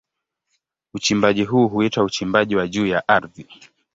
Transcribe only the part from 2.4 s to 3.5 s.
wa juu ya ardhi.